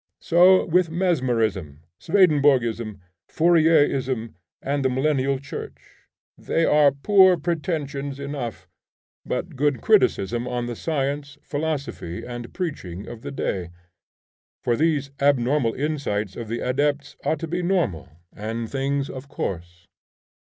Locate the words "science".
10.75-11.37